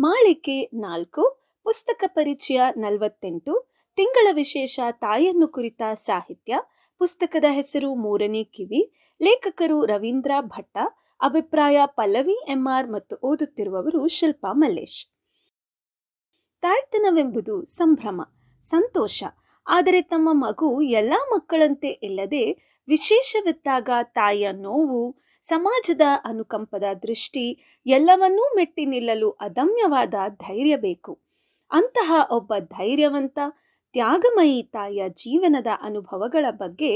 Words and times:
ಬಾಲರೇಖೆ 0.00 0.70
ನಾಲ್ಕು, 0.74 1.22
ಪುಸ್ತಕ 1.64 2.04
ಪರಿಚಯ 2.06 2.60
ನಲವತ್ತೆಂಟು, 2.76 3.70
ತಿಂಗಳ 3.96 4.28
ವಿಶೇಷ 4.32 4.80
ತಾಯಿಯನ್ನು 4.92 5.48
ಕುರಿತ 5.48 5.82
ಸಾಹಿತ್ಯ, 5.94 6.54
ಪುಸ್ತಕದ 6.98 7.44
ಹೆಸರು 7.48 7.94
ಮೂರನೇ 7.94 8.44
ಕಿವಿ, 8.44 8.92
ಲೇಖಕರು 9.20 9.84
ರವೀಂದ್ರ 9.84 10.30
ಭಟ್ಟ, 10.40 10.78
ಅಭಿಪ್ರಾಯ 11.20 11.78
ಪಲ್ಲವಿ 11.84 12.36
ಎಂಆರ್ 12.48 12.90
ಮತ್ತು 12.90 13.16
ಓದುತ್ತಿರುವವರು 13.22 14.08
ಶಿಲ್ಪಾ 14.08 14.52
ಮಲ್ಲೇಶ್. 14.52 15.10
ತಾಯ್ತನವೆಂಬುದು 16.60 17.64
ಸಂಭ್ರಮ, 17.64 18.20
ಸಂತೋಷ, 18.62 19.24
ಆದರೆ 19.66 20.02
ತಮ್ಮ 20.02 20.28
ಮಗು 20.32 20.82
ಎಲ್ಲ 20.82 21.12
ಮಕ್ಕಳಂತೆ 21.32 21.88
ಇಲ್ಲದೆ 21.88 22.44
ವಿಶೇಷವಿದ್ದಾಗ 22.88 23.90
ತಾಯಿಯ 24.02 24.48
ನೋವು 24.52 25.02
ಸಮಾಜದ 25.42 26.00
ಅನುಕಂಪದ 26.24 26.84
ದೃಷ್ಟಿ 27.02 27.44
ಎಲ್ಲವನ್ನೂ 27.86 28.44
ಮೆಟ್ಟಿ 28.56 28.84
ನಿಲ್ಲಲು 28.86 29.30
ಅದಮ್ಯವಾದ 29.30 30.14
ಧೈರ್ಯ 30.28 30.76
ಬೇಕು. 30.76 31.20
ಅಂತಹ 31.70 32.12
ಒಬ್ಬ 32.30 32.52
ಧೈರ್ಯವಂತ, 32.58 33.38
ತ್ಯಾಗಮಯಿ 33.92 34.62
ತಾಯಿಯ 34.62 35.08
ಜೀವನದ 35.08 35.66
ಅನುಭವಗಳ 35.82 36.46
ಬಗ್ಗೆ 36.50 36.92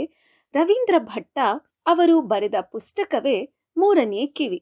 ರವೀಂದ್ರ 0.55 0.95
ಭಟ್ಟ 0.99 1.39
ಅವರು 1.87 2.21
ಬರೆದ 2.21 2.55
ಪುಸ್ತಕವೇ 2.73 3.39
ಮೂರನೇ 3.77 4.27
ಕಿವಿ. 4.27 4.61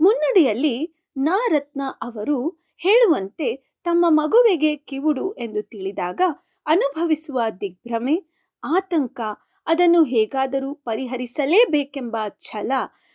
ಮುನ್ನಡಿಯಲ್ಲಿ 0.00 0.76
ನಾರತ್ನ 1.16 1.82
ಅವರು 2.02 2.38
ಹೇಳುವಂತೆ 2.76 3.48
ತಮ್ಮ 3.84 4.06
ಮಗುವಿಗೆ 4.08 4.76
ಕಿವುಡು 4.76 5.32
ಎಂದು 5.32 5.62
ತಿಳಿದಾಗ 5.62 6.20
ಅನುಭವಿಸುವ 6.66 7.40
ದಿಗ್ಭ್ರಮೆ, 7.60 8.16
ಆತಂಕ 8.62 9.20
ಅದನ್ನು 9.68 10.02
ಹೇಗಾದರೂ 10.02 10.74
ಪರಿಹರಿಸಲೇಬೇಕೆಂಬ 10.74 12.16
ಛಲ 12.38 12.72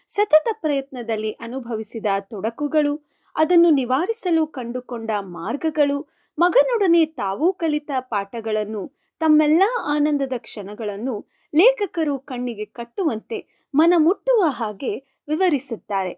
ಸತತ 0.08 0.48
ಪ್ರಯತ್ನದಲ್ಲಿ 0.62 1.32
ಅನುಭವಿಸಿದ 1.32 2.06
ತೊಡಕುಗಳು, 2.20 3.10
ಅದನ್ನು 3.36 3.70
ನಿವಾರಿಸಲು 3.70 4.48
ಕಂಡುಕೊಂಡ 4.48 5.12
ಮಾರ್ಗಗಳು, 5.20 6.08
ಮಗನೊಡನೆ 6.40 7.06
ತಾವೂ 7.06 7.54
ಕಲಿತ 7.54 7.92
ಪಾಠಗಳನ್ನು, 8.00 8.94
ತಮ್ಮೆಲ್ಲ 9.20 9.64
ಆನಂದದ 9.86 10.34
ಕ್ಷಣಗಳನ್ನು 10.38 11.28
ಲೇಖಕರು 11.56 12.20
ಕಣ್ಣಿಗೆ 12.20 12.66
ಕಟ್ಟುವಂತೆ 12.66 13.70
ಮನ 13.76 13.94
ಮುಟ್ಟುವ 13.98 14.44
ಹಾಗೆ 14.48 15.24
ವಿವರಿಸುತ್ತಾರೆ. 15.28 16.14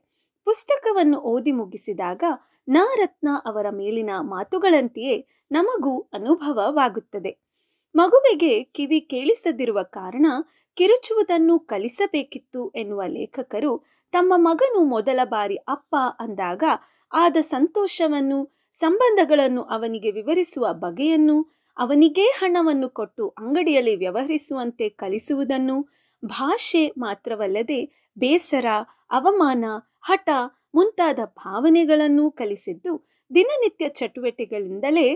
ಪುಸ್ತಕವನ್ನು 0.46 1.18
ಓದಿ 1.18 1.52
ಮುಗಿಸಿದಾಗ 1.52 2.24
ನಾ 2.68 2.84
ರತ್ನ 2.96 3.30
ಅವರ 3.46 3.70
ಮೇಲಿನ 3.70 4.10
ಮಾತುಗಳಂತೆಯೇ 4.20 5.28
ನಮಗೂ 5.52 6.00
ಅನುಭವವಾಗುತ್ತದೆ. 6.14 7.45
ಮಗುವಿಗೆ 7.96 8.64
ಕಿವಿ 8.64 9.00
ಕೇಳಿಸದಿರುವ 9.02 9.80
ಕಾರಣ 9.84 10.26
ಕಿರುಚುವುದನ್ನು 10.78 11.60
ಕಲಿಸಬೇಕಿತ್ತು 11.60 12.72
ಎನ್ನುವ 12.76 13.02
ಲೇಖಕರು 13.08 13.86
ತಮ್ಮ 14.14 14.34
ಮಗನು 14.38 14.84
ಮೊದಲ 14.86 15.20
ಬಾರಿ 15.24 15.56
ಅಪ್ಪ 15.56 15.96
ಅಂದಾಗ 16.20 16.64
ಆದ 17.12 17.38
ಸಂತೋಷವನ್ನು, 17.42 18.40
ಸಂಬಂಧಗಳನ್ನು 18.74 19.62
ಅವನಿಗೆ 19.62 20.12
ವಿವರಿಸುವ 20.12 20.68
ಬಗೆಯನ್ನು, 20.74 21.38
ಅವನಿಗೇ 21.78 22.26
ಹಣವನ್ನು 22.40 22.90
ಕೊಟ್ಟು 22.90 23.30
ಅಂಗಡಿಯಲ್ಲಿ 23.38 23.96
ವ್ಯವಹರಿಸುವಂತೆ 23.96 24.90
ಕಲಿಸುವುದನ್ನು 24.90 25.78
ಭಾಷೆ 26.26 26.88
ಮಾತ್ರವಲ್ಲದೆ 26.98 27.80
ಬೇಸರ, 28.18 28.68
ಅವಮಾನ, 29.12 29.66
ಹಠ 30.02 30.30
ಮುಂತಾದ 30.76 31.20
ಭಾವನೆಗಳನ್ನು 31.26 32.32
ಕಲಿಸಿದ್ದು 32.32 32.94
ದಿನನಿತ್ಯ 33.32 33.90
ಚಟುವಟಿಕೆಗಳಿಂದಲೇ 33.90 35.08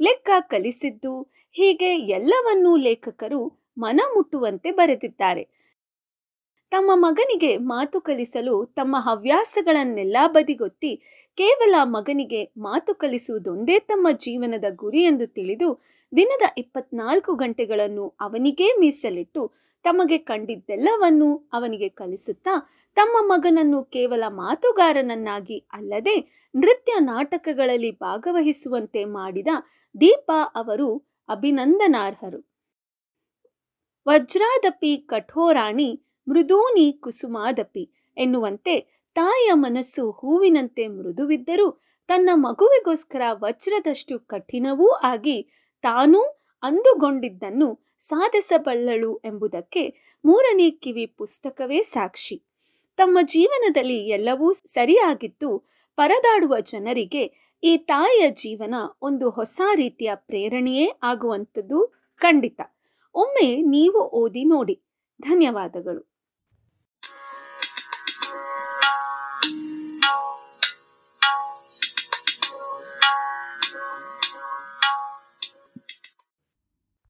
ಲೆಕ್ಕ 0.00 0.30
ಕಲಿಸಿದ್ದು 0.40 1.14
ಹೀಗೆ 1.56 1.90
ಎಲ್ಲವನ್ನೂ 2.08 2.76
ಲೇಖಕರು 2.76 3.40
ಮನ 3.78 4.00
ಮುಟ್ಟುವಂತೆ 4.14 4.70
ಬರೆದಿದ್ದಾರೆ. 4.70 5.44
ತಮ್ಮ 6.72 6.90
ಮಗನಿಗೆ 6.94 7.56
ಮಾತು 7.56 8.00
ಕಲಿಸಲು 8.00 8.64
ತಮ್ಮ 8.64 8.96
ಹವ್ಯಾಸಗಳನ್ನೆಲ್ಲ 8.98 10.16
ಬದಿಗೊತ್ತಿ 10.26 10.92
ಕೇವಲ 11.38 11.74
ಮಗನಿಗೆ 11.84 12.52
ಮಾತು 12.56 12.94
ಕಲಿಸುವುದೊಂದೇ 12.94 13.78
ತಮ್ಮ 13.78 14.08
ಜೀವನದ 14.18 14.64
ಗುರಿ 14.70 15.02
ಎಂದು 15.02 15.26
ತಿಳಿದು 15.26 15.68
ದಿನದ 16.12 16.42
ಇಪ್ಪತ್ನಾಲ್ಕು 16.58 17.34
ಗಂಟೆಗಳನ್ನು 17.34 18.08
ಅವನಿಗೇ 18.20 18.68
ಮೀಸಲಿಟ್ಟು 18.80 19.42
ತಮಗೆ 19.84 20.18
ಕಂಡಿದ್ದೆಲ್ಲವನ್ನು 20.18 21.50
ಅವನಿಗೆ 21.52 21.88
ಕಲಿಸುತ್ತಾ 21.88 22.70
ತಮ್ಮ 22.94 23.32
ಮಗನನ್ನು 23.32 23.84
ಕೇವಲ 23.84 24.24
ಮಾತುಗಾರನನ್ನಾಗಿ 24.28 25.58
ಅಲ್ಲದೆ 25.72 26.46
ನೃತ್ಯ 26.56 26.92
ನಾಟಕಗಳಲ್ಲಿ 27.00 27.90
ಭಾಗವಹಿಸುವಂತೆ 27.90 29.04
ಮಾಡಿದ 29.04 29.48
ದೀಪಾ 30.00 30.42
ಅವರು 30.54 30.88
ಅಭಿನಂದನಾರ್ಹರು. 31.28 32.40
ವಜ್ರಾದಪಿ 34.08 34.96
ಕಠೋರಾಣಿ 34.96 36.00
ಮೃದೂನಿ 36.28 36.92
ಕುಸುಮಾದಪಿ 36.92 38.12
ಎನ್ನುವಂತೆ 38.16 38.74
ತಾಯಿಯ 39.14 39.52
ಮನಸ್ಸು 39.52 40.10
ಹೂವಿನಂತೆ 40.10 40.88
ಮೃದುವಿದ್ದರೂ 40.88 41.70
ತನ್ನ 42.08 42.30
ಮಗುವಿಗೋಸ್ಕರ 42.34 43.22
ವಜ್ರದಷ್ಟು 43.32 44.18
ಕಠಿಣವೂ 44.18 44.88
ಆಗಿ 44.90 45.42
ತಾನೂ 45.82 46.43
ಅಂದುಗೊಂಡಿದ್ದನ್ನು 46.64 47.80
ಸಾಧಿಸಬಲ್ಲಳು 47.98 49.20
ಎಂಬುದಕ್ಕೆ 49.24 49.82
ಮೂರನೇ 50.24 50.70
ಕಿವಿ 50.70 51.06
ಪುಸ್ತಕವೇ 51.06 51.82
ಸಾಕ್ಷಿ. 51.82 52.42
ತಮ್ಮ 52.96 53.18
ಜೀವನದಲ್ಲಿ 53.22 54.08
ಎಲ್ಲವೂ 54.08 54.52
ಸರಿಯಾಗಿದ್ದು 54.52 55.58
ಪರದಾಡುವ 55.96 56.60
ಜನರಿಗೆ 56.60 57.24
ಈ 57.62 57.76
ತಾಯಿಯ 57.76 58.30
ಜೀವನ 58.30 58.74
ಒಂದು 59.02 59.30
ಹೊಸ 59.30 59.60
ರೀತಿಯ 59.74 60.10
ಪ್ರೇರಣೆಯೇ 60.14 60.92
ಆಗುವಂಥದ್ದು 61.02 61.78
ಖಂಡಿತ. 62.16 62.60
ಒಮ್ಮೆ 63.14 63.62
ನೀವು 63.62 64.00
ಓದಿ 64.14 64.44
ನೋಡಿ. 64.44 64.80
ಧನ್ಯವಾದಗಳು. 65.22 66.13